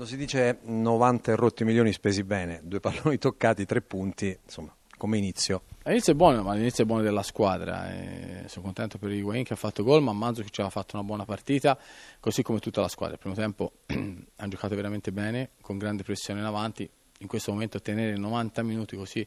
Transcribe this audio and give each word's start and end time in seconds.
Quando 0.00 0.16
si 0.16 0.24
dice 0.24 0.60
90 0.62 1.30
e 1.30 1.36
rotti 1.36 1.62
milioni 1.62 1.92
spesi 1.92 2.24
bene, 2.24 2.62
due 2.64 2.80
palloni 2.80 3.18
toccati, 3.18 3.66
tre 3.66 3.82
punti, 3.82 4.34
insomma, 4.42 4.74
come 4.96 5.18
inizio? 5.18 5.64
L'inizio 5.82 6.14
è 6.14 6.16
buono, 6.16 6.42
ma 6.42 6.54
l'inizio 6.54 6.84
è 6.84 6.86
buono 6.86 7.02
della 7.02 7.22
squadra. 7.22 7.90
E 7.90 8.44
sono 8.46 8.64
contento 8.64 8.96
per 8.96 9.10
Higuain 9.10 9.44
che 9.44 9.52
ha 9.52 9.56
fatto 9.56 9.82
gol, 9.82 10.02
ma 10.02 10.14
Manzo 10.14 10.40
che 10.40 10.48
ci 10.48 10.62
ha 10.62 10.70
fatto 10.70 10.96
una 10.96 11.04
buona 11.04 11.26
partita, 11.26 11.78
così 12.18 12.40
come 12.40 12.60
tutta 12.60 12.80
la 12.80 12.88
squadra. 12.88 13.16
Il 13.16 13.20
primo 13.20 13.36
tempo 13.36 13.72
hanno 13.84 14.48
giocato 14.48 14.74
veramente 14.74 15.12
bene, 15.12 15.50
con 15.60 15.76
grande 15.76 16.02
pressione 16.02 16.40
in 16.40 16.46
avanti. 16.46 16.88
In 17.18 17.26
questo 17.26 17.52
momento 17.52 17.78
tenere 17.82 18.16
90 18.16 18.62
minuti 18.62 18.96
così 18.96 19.20
eh, 19.20 19.26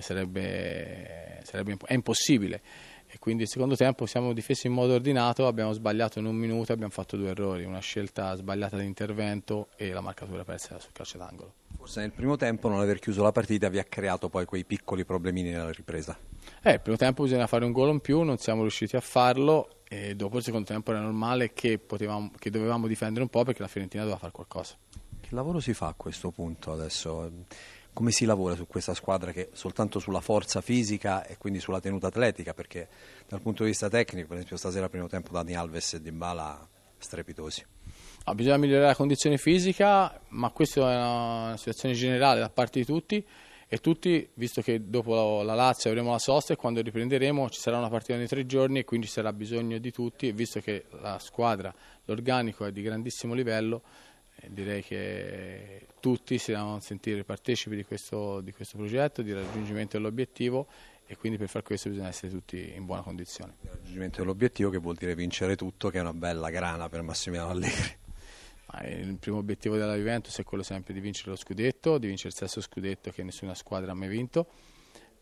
sarebbe, 0.00 1.40
sarebbe, 1.42 1.76
è 1.84 1.94
impossibile 1.94 2.62
e 3.14 3.18
quindi 3.18 3.42
il 3.42 3.48
secondo 3.50 3.76
tempo 3.76 4.06
siamo 4.06 4.32
difesi 4.32 4.68
in 4.68 4.72
modo 4.72 4.94
ordinato, 4.94 5.46
abbiamo 5.46 5.72
sbagliato 5.72 6.18
in 6.18 6.24
un 6.24 6.34
minuto 6.34 6.72
abbiamo 6.72 6.90
fatto 6.90 7.18
due 7.18 7.28
errori, 7.28 7.64
una 7.64 7.80
scelta 7.80 8.34
sbagliata 8.34 8.78
di 8.78 8.86
intervento 8.86 9.68
e 9.76 9.92
la 9.92 10.00
marcatura 10.00 10.44
persa 10.44 10.78
sul 10.78 10.92
calcio 10.92 11.18
d'angolo. 11.18 11.52
Forse 11.76 12.00
nel 12.00 12.12
primo 12.12 12.36
tempo 12.36 12.70
non 12.70 12.80
aver 12.80 12.98
chiuso 13.00 13.22
la 13.22 13.30
partita 13.30 13.68
vi 13.68 13.78
ha 13.78 13.84
creato 13.84 14.30
poi 14.30 14.46
quei 14.46 14.64
piccoli 14.64 15.04
problemini 15.04 15.50
nella 15.50 15.70
ripresa. 15.70 16.18
Eh, 16.62 16.72
il 16.72 16.80
primo 16.80 16.96
tempo 16.96 17.24
bisogna 17.24 17.46
fare 17.46 17.66
un 17.66 17.72
gol 17.72 17.90
in 17.90 18.00
più, 18.00 18.22
non 18.22 18.38
siamo 18.38 18.62
riusciti 18.62 18.96
a 18.96 19.00
farlo 19.00 19.82
e 19.86 20.16
dopo 20.16 20.38
il 20.38 20.42
secondo 20.42 20.66
tempo 20.66 20.92
era 20.92 21.00
normale 21.00 21.52
che, 21.52 21.78
potevamo, 21.78 22.30
che 22.38 22.48
dovevamo 22.48 22.86
difendere 22.86 23.24
un 23.24 23.28
po' 23.28 23.44
perché 23.44 23.60
la 23.60 23.68
Fiorentina 23.68 24.04
doveva 24.04 24.20
fare 24.20 24.32
qualcosa. 24.32 24.74
Che 25.20 25.28
lavoro 25.32 25.60
si 25.60 25.74
fa 25.74 25.88
a 25.88 25.94
questo 25.94 26.30
punto 26.30 26.72
adesso? 26.72 27.30
Come 27.92 28.10
si 28.10 28.24
lavora 28.24 28.54
su 28.54 28.66
questa 28.66 28.94
squadra 28.94 29.32
che 29.32 29.50
soltanto 29.52 29.98
sulla 29.98 30.20
forza 30.20 30.60
fisica 30.60 31.26
e 31.26 31.36
quindi 31.36 31.60
sulla 31.60 31.80
tenuta 31.80 32.06
atletica? 32.06 32.54
Perché 32.54 32.88
dal 33.28 33.40
punto 33.40 33.62
di 33.62 33.70
vista 33.70 33.88
tecnico 33.88 34.28
per 34.28 34.36
esempio 34.36 34.56
stasera 34.56 34.84
al 34.84 34.90
primo 34.90 35.08
tempo 35.08 35.32
Dani 35.32 35.54
Alves 35.54 35.94
e 35.94 36.00
Dybala 36.00 36.68
strepitosi. 36.96 37.64
Ah, 38.24 38.34
bisogna 38.34 38.56
migliorare 38.56 38.86
la 38.86 38.94
condizione 38.94 39.36
fisica 39.36 40.20
ma 40.28 40.50
questa 40.50 40.80
è 40.80 40.96
una 40.96 41.56
situazione 41.56 41.94
generale 41.94 42.40
da 42.40 42.48
parte 42.48 42.78
di 42.78 42.84
tutti. 42.86 43.24
E 43.68 43.78
tutti, 43.78 44.28
visto 44.34 44.60
che 44.60 44.90
dopo 44.90 45.40
la 45.40 45.54
Lazio 45.54 45.88
avremo 45.88 46.10
la 46.10 46.18
sosta 46.18 46.52
e 46.52 46.56
quando 46.56 46.82
riprenderemo 46.82 47.48
ci 47.48 47.58
sarà 47.58 47.78
una 47.78 47.88
partita 47.88 48.18
nei 48.18 48.26
tre 48.26 48.44
giorni 48.44 48.80
e 48.80 48.84
quindi 48.84 49.06
ci 49.06 49.12
sarà 49.14 49.32
bisogno 49.32 49.78
di 49.78 49.90
tutti. 49.90 50.28
E 50.28 50.32
visto 50.32 50.60
che 50.60 50.84
la 51.00 51.18
squadra, 51.18 51.74
l'organico 52.04 52.66
è 52.66 52.70
di 52.70 52.82
grandissimo 52.82 53.32
livello 53.32 53.80
direi 54.48 54.82
che 54.82 55.86
tutti 56.00 56.38
si 56.38 56.52
devono 56.52 56.80
sentire 56.80 57.24
partecipi 57.24 57.76
di 57.76 57.84
questo, 57.84 58.40
di 58.40 58.52
questo 58.52 58.76
progetto, 58.76 59.22
di 59.22 59.32
raggiungimento 59.32 59.96
dell'obiettivo 59.96 60.66
e 61.06 61.16
quindi 61.16 61.38
per 61.38 61.48
far 61.48 61.62
questo 61.62 61.88
bisogna 61.88 62.08
essere 62.08 62.32
tutti 62.32 62.72
in 62.74 62.84
buona 62.84 63.02
condizione. 63.02 63.54
Il 63.62 63.70
raggiungimento 63.70 64.20
dell'obiettivo 64.20 64.70
che 64.70 64.78
vuol 64.78 64.96
dire 64.96 65.14
vincere 65.14 65.56
tutto, 65.56 65.90
che 65.90 65.98
è 65.98 66.00
una 66.00 66.14
bella 66.14 66.50
grana 66.50 66.88
per 66.88 67.02
Massimiliano 67.02 67.50
Allegri. 67.50 68.00
Il 68.84 69.18
primo 69.18 69.36
obiettivo 69.36 69.76
della 69.76 69.94
Juventus 69.96 70.38
è 70.38 70.44
quello 70.44 70.62
sempre 70.62 70.94
di 70.94 71.00
vincere 71.00 71.30
lo 71.30 71.36
scudetto, 71.36 71.98
di 71.98 72.06
vincere 72.06 72.30
il 72.30 72.34
stesso 72.34 72.62
scudetto 72.62 73.10
che 73.10 73.22
nessuna 73.22 73.54
squadra 73.54 73.92
ha 73.92 73.94
mai 73.94 74.08
vinto 74.08 74.46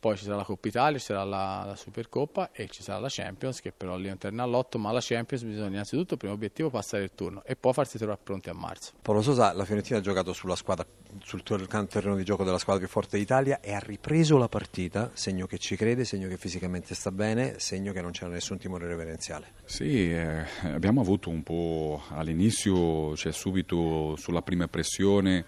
poi 0.00 0.16
ci 0.16 0.24
sarà 0.24 0.36
la 0.36 0.44
Coppa 0.44 0.66
Italia, 0.66 0.98
ci 0.98 1.04
sarà 1.04 1.24
la, 1.24 1.64
la, 1.66 1.76
Supercoppa 1.76 2.52
e 2.52 2.68
ci 2.68 2.82
sarà 2.82 2.98
la 2.98 3.08
Champions 3.10 3.60
che 3.60 3.70
però 3.70 3.96
lì 3.96 4.08
è 4.08 4.10
un 4.10 4.16
terno 4.16 4.42
all'otto, 4.42 4.78
ma 4.78 4.90
la 4.92 5.00
Champions 5.02 5.44
bisogna 5.44 5.68
innanzitutto, 5.68 6.16
primo 6.16 6.32
obiettivo, 6.32 6.70
passare 6.70 7.04
il 7.04 7.10
turno 7.14 7.42
e 7.44 7.54
poi 7.54 7.74
farsi 7.74 7.98
trovare 7.98 8.18
pronti 8.22 8.48
a 8.48 8.54
marzo. 8.54 8.92
Paolo 9.02 9.20
Sosa, 9.20 9.52
la 9.52 9.66
Fiorentina 9.66 9.98
ha 9.98 10.00
giocato 10.00 10.32
sulla 10.32 10.56
squadra, 10.56 10.86
sul 11.22 11.42
terreno 11.42 12.16
di 12.16 12.24
gioco 12.24 12.44
della 12.44 12.56
squadra 12.56 12.82
più 12.82 12.90
forte 12.90 13.18
d'Italia 13.18 13.60
e 13.60 13.74
ha 13.74 13.78
ripreso 13.78 14.38
la 14.38 14.48
partita, 14.48 15.10
segno 15.12 15.46
che 15.46 15.58
ci 15.58 15.76
crede, 15.76 16.06
segno 16.06 16.28
che 16.28 16.38
fisicamente 16.38 16.94
sta 16.94 17.12
bene, 17.12 17.58
segno 17.58 17.92
che 17.92 18.00
non 18.00 18.12
c'era 18.12 18.30
nessun 18.30 18.56
timore 18.56 18.86
reverenziale. 18.86 19.52
Sì, 19.66 20.10
eh, 20.10 20.46
abbiamo 20.62 21.02
avuto 21.02 21.28
un 21.28 21.42
po' 21.42 22.02
all'inizio, 22.08 23.14
cioè 23.16 23.32
subito 23.32 24.16
sulla 24.16 24.40
prima 24.40 24.66
pressione 24.66 25.44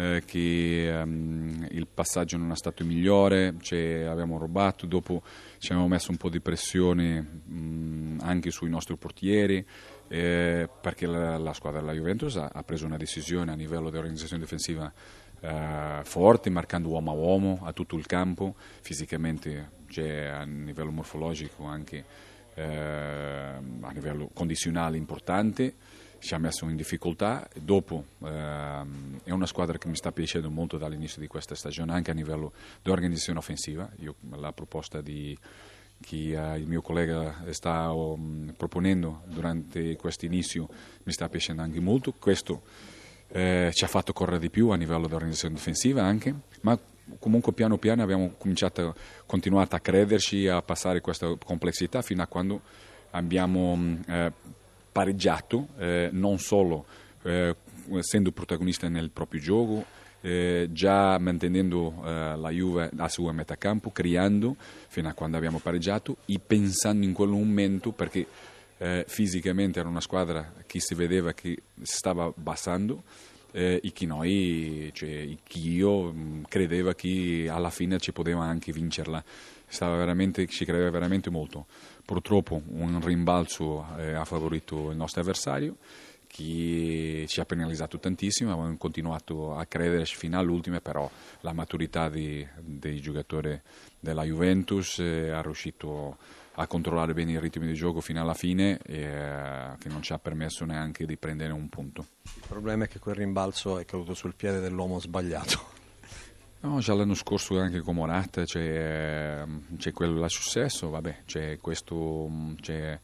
eh, 0.00 0.22
che 0.24 0.90
um, 1.02 1.66
il 1.70 1.86
passaggio 1.86 2.38
non 2.38 2.50
è 2.52 2.56
stato 2.56 2.84
migliore, 2.86 3.56
cioè, 3.60 4.04
abbiamo 4.04 4.38
rubato, 4.38 4.86
dopo 4.86 5.22
ci 5.58 5.72
abbiamo 5.72 5.88
messo 5.88 6.10
un 6.10 6.16
po' 6.16 6.30
di 6.30 6.40
pressione 6.40 7.20
mh, 7.20 8.20
anche 8.22 8.50
sui 8.50 8.70
nostri 8.70 8.96
portieri 8.96 9.64
eh, 10.08 10.68
perché 10.80 11.06
la, 11.06 11.36
la, 11.36 11.52
squadra 11.52 11.80
della 11.80 11.92
Juventus 11.92 12.36
ha, 12.36 12.50
ha, 12.50 12.62
preso 12.62 12.86
una 12.86 12.96
decisione 12.96 13.52
a 13.52 13.54
livello 13.54 13.90
di 13.90 13.98
organizzazione 13.98 14.42
difensiva 14.42 14.90
eh, 15.40 16.00
forte, 16.02 16.48
marcando 16.48 16.88
uomo 16.88 17.10
a 17.10 17.14
uomo 17.14 17.60
a 17.62 17.72
tutto 17.74 17.96
il 17.96 18.06
campo, 18.06 18.54
fisicamente, 18.80 19.70
cioè, 19.88 20.24
a 20.24 20.44
livello 20.44 20.90
morfologico 20.90 21.64
anche 21.64 22.04
eh, 22.54 22.62
a 22.62 23.92
livello 23.92 24.30
condizionale 24.32 24.96
importante 24.96 25.74
ci 26.20 26.34
ha 26.34 26.38
messo 26.38 26.68
in 26.68 26.76
difficoltà. 26.76 27.48
Dopo 27.54 28.04
ehm, 28.22 29.20
è 29.24 29.30
una 29.30 29.46
squadra 29.46 29.78
che 29.78 29.88
mi 29.88 29.96
sta 29.96 30.12
piacendo 30.12 30.50
molto 30.50 30.78
dall'inizio 30.78 31.20
di 31.20 31.26
questa 31.26 31.54
stagione, 31.54 31.92
anche 31.92 32.12
a 32.12 32.14
livello 32.14 32.52
di 32.82 32.90
organizzazione 32.90 33.38
offensiva. 33.38 33.90
Io, 33.98 34.14
la 34.36 34.52
proposta 34.52 35.00
di, 35.00 35.36
che 36.00 36.36
uh, 36.36 36.56
il 36.56 36.66
mio 36.66 36.82
collega 36.82 37.44
sta 37.50 37.90
um, 37.90 38.52
proponendo 38.56 39.22
durante 39.26 39.96
questo 39.96 40.24
inizio 40.24 40.68
mi 41.02 41.12
sta 41.12 41.28
piacendo 41.28 41.62
anche 41.62 41.80
molto. 41.80 42.12
Questo 42.12 42.62
eh, 43.28 43.70
ci 43.72 43.84
ha 43.84 43.88
fatto 43.88 44.12
correre 44.12 44.38
di 44.38 44.50
più 44.50 44.68
a 44.68 44.76
livello 44.76 45.06
di 45.06 45.14
organizzazione 45.14 45.54
difensiva 45.54 46.02
anche, 46.02 46.34
ma 46.62 46.78
comunque 47.18 47.52
piano 47.52 47.76
piano 47.76 48.02
abbiamo 48.02 48.34
cominciato, 48.38 48.94
continuato 49.26 49.74
a 49.74 49.80
crederci, 49.80 50.46
a 50.46 50.62
passare 50.62 51.00
questa 51.00 51.34
complessità 51.44 52.02
fino 52.02 52.22
a 52.22 52.26
quando 52.26 52.60
abbiamo 53.10 53.98
eh, 54.06 54.32
pareggiato, 54.90 55.68
eh, 55.78 56.08
non 56.12 56.38
solo 56.38 56.84
eh, 57.22 57.54
essendo 57.94 58.32
protagonista 58.32 58.88
nel 58.88 59.10
proprio 59.10 59.40
gioco, 59.40 59.84
eh, 60.22 60.68
già 60.70 61.18
mantenendo 61.18 62.02
eh, 62.04 62.36
la 62.36 62.50
Juve 62.50 62.90
a 62.96 63.08
sua 63.08 63.32
metà 63.32 63.56
campo, 63.56 63.90
creando 63.90 64.56
fino 64.58 65.08
a 65.08 65.14
quando 65.14 65.36
abbiamo 65.36 65.58
pareggiato 65.58 66.18
e 66.26 66.38
pensando 66.44 67.04
in 67.04 67.12
quel 67.12 67.30
momento 67.30 67.92
perché 67.92 68.26
eh, 68.78 69.04
fisicamente 69.06 69.78
era 69.78 69.88
una 69.88 70.00
squadra 70.00 70.52
che 70.66 70.80
si 70.80 70.94
vedeva 70.94 71.32
che 71.32 71.62
stava 71.82 72.24
abbassando 72.24 73.02
eh, 73.52 73.80
e 73.82 73.92
che 73.92 74.06
noi, 74.06 74.90
cioè 74.94 75.28
che 75.42 75.58
io 75.58 76.12
mh, 76.12 76.44
credeva 76.48 76.94
che 76.94 77.48
alla 77.50 77.70
fine 77.70 77.98
ci 77.98 78.12
poteva 78.12 78.44
anche 78.44 78.72
vincerla, 78.72 79.22
ci 79.68 80.64
credeva 80.64 80.90
veramente 80.90 81.30
molto. 81.30 81.66
Purtroppo 82.10 82.60
un 82.70 83.00
rimbalzo 83.00 83.86
eh, 83.96 84.14
ha 84.14 84.24
favorito 84.24 84.90
il 84.90 84.96
nostro 84.96 85.20
avversario 85.20 85.76
che 86.26 87.24
ci 87.28 87.38
ha 87.38 87.44
penalizzato 87.44 88.00
tantissimo, 88.00 88.50
abbiamo 88.50 88.76
continuato 88.78 89.54
a 89.54 89.64
crederci 89.64 90.16
fino 90.16 90.36
all'ultima, 90.36 90.80
però 90.80 91.08
la 91.42 91.52
maturità 91.52 92.08
di, 92.08 92.44
dei 92.58 93.00
giocatori 93.00 93.60
della 94.00 94.24
Juventus 94.24 94.98
eh, 94.98 95.30
ha 95.30 95.40
riuscito 95.40 96.16
a 96.54 96.66
controllare 96.66 97.14
bene 97.14 97.30
il 97.30 97.40
ritmo 97.40 97.64
di 97.64 97.74
gioco 97.74 98.00
fino 98.00 98.20
alla 98.20 98.34
fine 98.34 98.80
e 98.82 99.02
eh, 99.02 99.76
che 99.78 99.88
non 99.88 100.02
ci 100.02 100.12
ha 100.12 100.18
permesso 100.18 100.64
neanche 100.64 101.06
di 101.06 101.16
prendere 101.16 101.52
un 101.52 101.68
punto. 101.68 102.06
Il 102.24 102.42
problema 102.48 102.86
è 102.86 102.88
che 102.88 102.98
quel 102.98 103.14
rimbalzo 103.14 103.78
è 103.78 103.84
caduto 103.84 104.14
sul 104.14 104.34
piede 104.34 104.58
dell'uomo 104.58 104.98
sbagliato. 104.98 105.78
No, 106.62 106.78
già 106.80 106.92
l'anno 106.92 107.14
scorso 107.14 107.58
anche 107.58 107.80
con 107.80 107.94
Morata 107.94 108.44
c'è, 108.44 109.42
c'è 109.78 109.92
quello 109.92 110.20
là 110.20 110.28
successo, 110.28 110.90
vabbè, 110.90 111.22
c'è 111.24 111.58
questo, 111.58 112.30
c'è, 112.60 113.00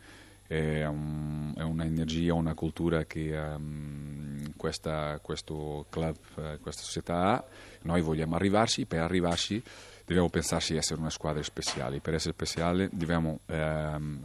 è, 0.47 0.85
un, 0.85 1.55
è 1.57 1.63
un'energia, 1.63 2.35
una 2.35 2.53
cultura 2.53 3.05
che 3.05 3.35
um, 3.35 4.53
questa, 4.59 5.19
questo 5.23 5.87
club, 5.89 6.17
eh, 6.37 6.59
questa 6.61 6.83
società 6.83 7.33
ha, 7.33 7.45
noi 7.83 8.03
vogliamo 8.03 8.35
arrivarci, 8.35 8.85
per 8.85 9.01
arrivarci 9.01 9.63
dobbiamo 10.05 10.29
pensarci 10.29 10.73
di 10.73 10.79
essere 10.79 11.01
una 11.01 11.09
squadra 11.09 11.43
speciale, 11.43 12.01
per 12.01 12.13
essere 12.13 12.35
speciale 12.35 12.91
dobbiamo 12.93 13.41
ehm, 13.47 14.23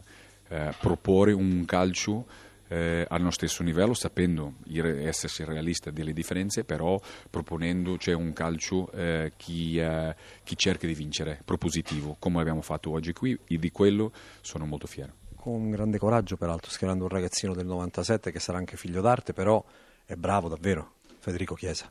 eh, 0.48 0.74
proporre 0.78 1.32
un 1.32 1.64
calcio 1.64 2.26
eh, 2.72 3.06
al 3.06 3.20
nostro 3.20 3.46
stesso 3.46 3.62
livello, 3.62 3.92
sapendo 3.92 4.54
essersi 4.66 5.44
realista 5.44 5.90
delle 5.90 6.14
differenze, 6.14 6.64
però 6.64 6.98
proponendo 7.28 7.98
cioè, 7.98 8.14
un 8.14 8.32
calcio 8.32 8.90
eh, 8.92 9.32
chi, 9.36 9.78
eh, 9.78 10.14
chi, 10.42 10.56
cerca 10.56 10.86
di 10.86 10.94
vincere, 10.94 11.42
propositivo, 11.44 12.16
come 12.18 12.40
abbiamo 12.40 12.62
fatto 12.62 12.90
oggi 12.90 13.12
qui, 13.12 13.38
e 13.46 13.58
di 13.58 13.70
quello 13.70 14.12
sono 14.40 14.64
molto 14.64 14.86
fiero. 14.86 15.12
Con 15.36 15.70
grande 15.70 15.98
coraggio, 15.98 16.36
peraltro, 16.36 16.70
schierando 16.70 17.04
un 17.04 17.10
ragazzino 17.10 17.52
del 17.52 17.66
97 17.66 18.32
che 18.32 18.40
sarà 18.40 18.58
anche 18.58 18.76
figlio 18.76 19.02
d'arte, 19.02 19.32
però 19.32 19.62
è 20.06 20.14
bravo 20.14 20.48
davvero, 20.48 20.94
Federico 21.18 21.54
Chiesa. 21.54 21.90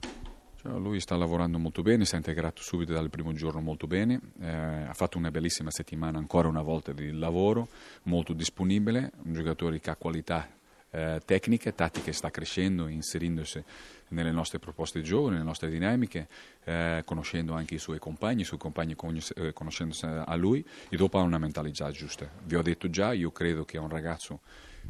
Cioè, 0.55 0.71
lui 0.79 0.99
sta 0.99 1.15
lavorando 1.15 1.59
molto 1.59 1.81
bene, 1.81 2.05
si 2.05 2.13
è 2.13 2.17
integrato 2.17 2.61
subito 2.61 2.93
dal 2.93 3.09
primo 3.09 3.33
giorno 3.33 3.61
molto 3.61 3.87
bene, 3.87 4.19
eh, 4.39 4.47
ha 4.47 4.93
fatto 4.93 5.17
una 5.17 5.31
bellissima 5.31 5.69
settimana 5.69 6.17
ancora 6.17 6.47
una 6.47 6.61
volta 6.61 6.91
di 6.93 7.11
lavoro, 7.11 7.67
molto 8.03 8.33
disponibile, 8.33 9.11
un 9.23 9.33
giocatore 9.33 9.79
che 9.79 9.89
ha 9.89 9.95
qualità 9.95 10.47
eh, 10.91 11.21
tecniche, 11.25 11.73
tattiche 11.73 12.11
sta 12.11 12.29
crescendo, 12.29 12.87
inserindosi 12.87 13.63
nelle 14.09 14.31
nostre 14.31 14.59
proposte 14.59 15.01
gioco, 15.01 15.29
nelle 15.29 15.43
nostre 15.43 15.69
dinamiche, 15.69 16.27
eh, 16.63 17.01
conoscendo 17.05 17.53
anche 17.53 17.75
i 17.75 17.79
suoi 17.79 17.99
compagni, 17.99 18.41
i 18.41 18.45
suoi 18.45 18.59
compagni 18.59 18.95
eh, 19.35 19.53
conoscendosi 19.53 20.05
a 20.05 20.35
lui 20.35 20.65
e 20.89 20.97
dopo 20.97 21.17
ha 21.17 21.21
una 21.21 21.37
mentalità 21.37 21.89
giusta. 21.91 22.29
Vi 22.43 22.55
ho 22.55 22.61
detto 22.61 22.89
già, 22.89 23.13
io 23.13 23.31
credo 23.31 23.63
che 23.63 23.77
è 23.77 23.79
un 23.79 23.89
ragazzo 23.89 24.41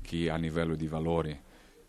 che 0.01 0.29
a 0.29 0.35
livello 0.35 0.75
di 0.75 0.87
valori 0.87 1.39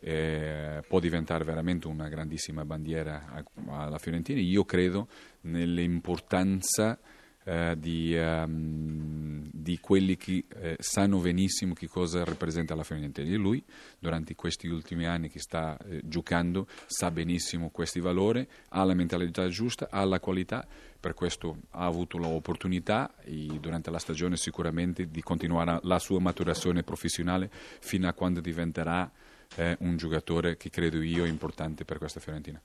eh, 0.00 0.82
può 0.86 0.98
diventare 0.98 1.44
veramente 1.44 1.86
una 1.86 2.08
grandissima 2.08 2.64
bandiera 2.64 3.44
alla 3.66 3.98
Fiorentina. 3.98 4.40
Io 4.40 4.64
credo 4.64 5.08
nell'importanza 5.42 6.98
eh, 7.44 7.74
di, 7.76 8.14
um, 8.16 9.48
di, 9.50 9.78
quelli 9.80 10.16
che 10.16 10.44
eh, 10.48 10.76
sanno 10.78 11.18
benissimo 11.18 11.74
che 11.74 11.88
cosa 11.88 12.24
rappresenta 12.24 12.74
la 12.74 12.84
Fiorentina. 12.84 13.28
E 13.28 13.36
lui, 13.36 13.62
durante 13.98 14.34
questi 14.34 14.68
ultimi 14.68 15.06
anni 15.06 15.28
che 15.28 15.40
sta 15.40 15.76
eh, 15.78 16.02
giocando, 16.04 16.66
sa 16.86 17.10
benissimo 17.10 17.70
questi 17.70 18.00
valori, 18.00 18.46
ha 18.68 18.84
la 18.84 18.94
mentalità 18.94 19.48
giusta, 19.48 19.88
ha 19.90 20.04
la 20.04 20.20
qualità, 20.20 20.66
per 21.00 21.14
questo 21.14 21.62
ha 21.70 21.84
avuto 21.84 22.16
l'opportunità 22.16 23.12
durante 23.58 23.90
la 23.90 23.98
stagione 23.98 24.36
sicuramente 24.36 25.10
di 25.10 25.20
continuare 25.20 25.80
la 25.82 25.98
sua 25.98 26.20
maturazione 26.20 26.84
professionale 26.84 27.50
fino 27.80 28.06
a 28.06 28.12
quando 28.12 28.40
diventerà 28.40 29.10
eh, 29.56 29.76
un 29.80 29.96
giocatore 29.96 30.56
che 30.56 30.70
credo 30.70 31.02
io 31.02 31.24
importante 31.24 31.84
per 31.84 31.98
questa 31.98 32.20
Fiorentina. 32.20 32.62